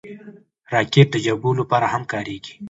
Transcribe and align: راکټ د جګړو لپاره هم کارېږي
راکټ 0.73 1.07
د 1.11 1.15
جګړو 1.25 1.51
لپاره 1.61 1.85
هم 1.93 2.03
کارېږي 2.11 2.53